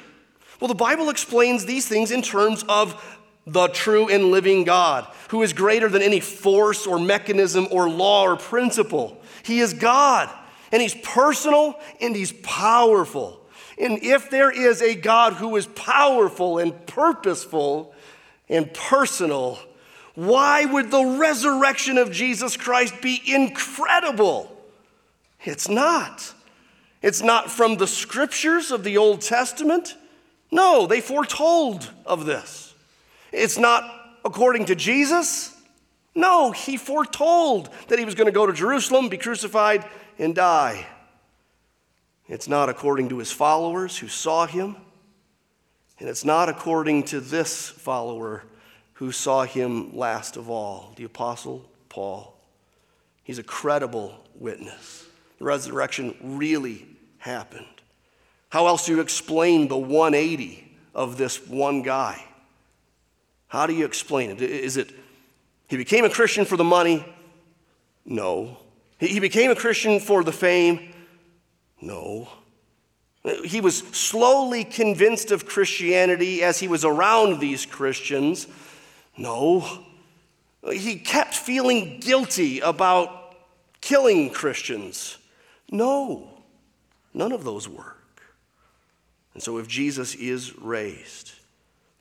[0.61, 2.95] Well, the Bible explains these things in terms of
[3.47, 8.25] the true and living God, who is greater than any force or mechanism or law
[8.25, 9.21] or principle.
[9.45, 10.29] He is God,
[10.73, 13.41] and He's personal and He's powerful.
[13.79, 17.95] And if there is a God who is powerful and purposeful
[18.49, 19.59] and personal,
[20.15, 24.51] why would the resurrection of Jesus Christ be incredible?
[25.45, 26.33] It's not.
[27.03, 29.95] It's not from the scriptures of the Old Testament.
[30.51, 32.66] No, they foretold of this.
[33.37, 35.55] It's not according to Jesus.
[36.15, 39.85] No, he foretold that he was going to go to Jerusalem, be crucified,
[40.19, 40.87] and die.
[42.29, 44.77] It's not according to his followers who saw him.
[45.99, 48.43] And it's not according to this follower
[48.95, 52.35] who saw him last of all, the Apostle Paul.
[53.23, 55.05] He's a credible witness.
[55.39, 56.87] The resurrection really
[57.19, 57.67] happened.
[58.49, 62.25] How else do you explain the 180 of this one guy?
[63.49, 64.43] How do you explain it?
[64.43, 64.93] Is it
[65.69, 67.05] he became a Christian for the money?
[68.05, 68.59] No.
[68.99, 70.93] He became a Christian for the fame?
[71.81, 72.29] No.
[73.45, 78.47] He was slowly convinced of Christianity as he was around these Christians.
[79.17, 79.67] No.
[80.73, 83.35] He kept feeling guilty about
[83.81, 85.19] killing Christians.
[85.71, 86.29] No.
[87.13, 88.23] None of those work.
[89.35, 91.33] And so, if Jesus is raised,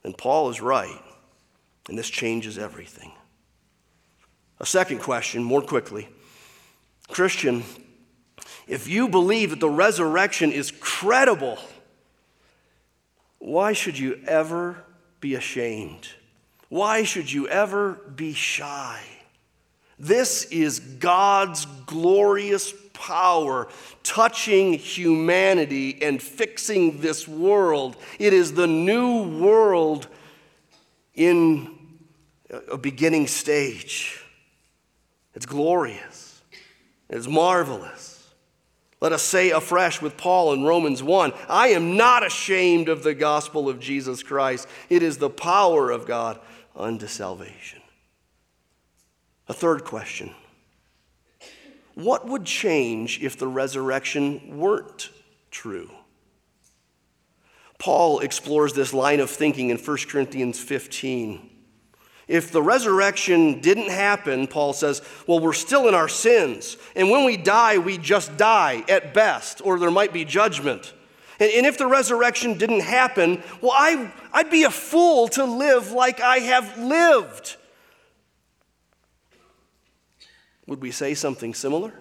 [0.04, 1.02] then Paul is right,
[1.90, 3.12] and this changes everything.
[4.60, 6.08] A second question, more quickly
[7.08, 7.64] Christian,
[8.68, 11.60] if you believe that the resurrection is credible,
[13.38, 14.84] why should you ever
[15.20, 16.08] be ashamed?
[16.70, 19.00] Why should you ever be shy?
[20.00, 23.68] This is God's glorious power
[24.04, 27.96] touching humanity and fixing this world.
[28.20, 30.08] It is the new world
[31.14, 31.75] in
[32.72, 34.24] a beginning stage.
[35.34, 36.42] It's glorious,
[37.10, 38.16] it's marvelous.
[39.02, 43.14] Let us say afresh with Paul in Romans 1 I am not ashamed of the
[43.14, 44.68] gospel of Jesus Christ.
[44.90, 46.40] It is the power of God
[46.76, 47.82] unto salvation.
[49.48, 50.34] A third question
[51.94, 55.10] What would change if the resurrection weren't
[55.52, 55.92] true?
[57.78, 61.50] Paul explores this line of thinking in 1 Corinthians 15.
[62.28, 66.78] If the resurrection didn't happen, Paul says, well, we're still in our sins.
[66.96, 70.94] And when we die, we just die at best, or there might be judgment.
[71.40, 75.92] And, and if the resurrection didn't happen, well, I, I'd be a fool to live
[75.92, 77.58] like I have lived.
[80.68, 81.94] Would we say something similar?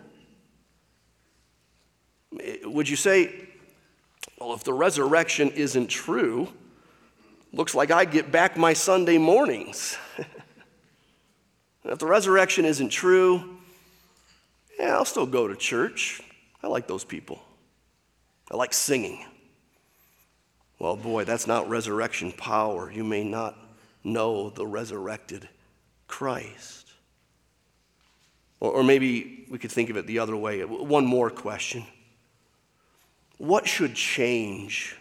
[2.41, 3.31] Eh, would you say,
[4.41, 6.49] well, if the resurrection isn't true,
[7.55, 9.97] looks like I get back my Sunday mornings.
[11.85, 13.59] if the resurrection isn't true,
[14.79, 16.21] yeah, I'll still go to church.
[16.63, 17.41] I like those people.
[18.51, 19.25] I like singing.
[20.79, 22.91] Well, boy, that's not resurrection power.
[22.91, 23.57] You may not
[24.03, 25.49] know the resurrected
[26.09, 26.91] Christ.
[28.59, 30.65] Or, or maybe we could think of it the other way.
[30.65, 31.87] One more question
[33.39, 34.97] What should change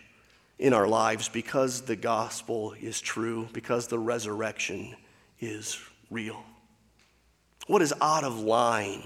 [0.59, 4.95] in our lives because the gospel is true, because the resurrection
[5.39, 5.79] is
[6.09, 6.43] real?
[7.67, 9.03] What is out of line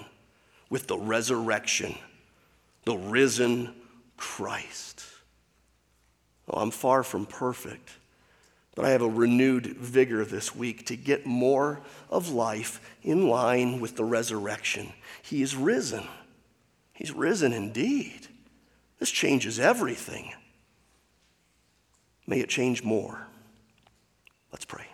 [0.69, 1.95] with the resurrection,
[2.85, 3.73] the risen
[4.17, 5.05] Christ?
[6.49, 7.89] Oh, I'm far from perfect,
[8.75, 13.79] but I have a renewed vigor this week to get more of life in line
[13.79, 14.93] with the resurrection.
[15.21, 16.07] He is risen.
[16.93, 18.27] He's risen indeed.
[18.99, 20.33] This changes everything.
[22.27, 23.25] May it change more.
[24.51, 24.85] Let's pray.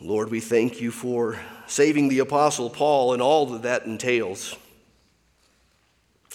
[0.00, 4.54] Lord, we thank you for saving the Apostle Paul and all that that entails.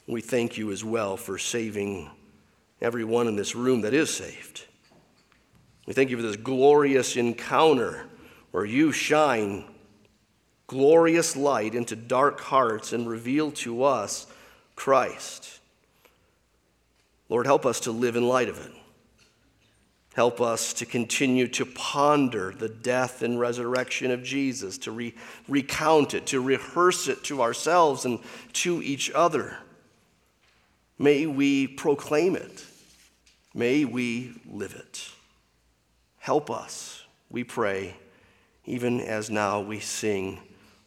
[0.06, 2.10] We thank you as well for saving
[2.82, 4.66] everyone in this room that is saved.
[5.88, 8.06] We thank you for this glorious encounter
[8.52, 9.64] where you shine
[10.74, 14.26] glorious light into dark hearts and reveal to us
[14.76, 15.60] Christ.
[17.30, 18.72] Lord, help us to live in light of it.
[20.16, 25.14] Help us to continue to ponder the death and resurrection of Jesus, to re-
[25.48, 28.18] recount it, to rehearse it to ourselves and
[28.54, 29.56] to each other.
[30.98, 32.66] May we proclaim it.
[33.54, 35.08] May we live it.
[36.18, 37.96] Help us, we pray,
[38.66, 40.40] even as now we sing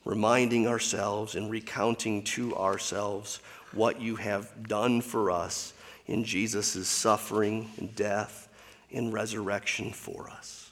[0.07, 3.40] reminding ourselves and recounting to ourselves
[3.72, 5.74] what you have done for us
[6.07, 8.48] in Jesus' suffering and death
[8.92, 10.70] and resurrection for us.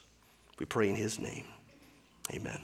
[0.61, 1.45] We pray in his name.
[2.33, 2.61] Amen.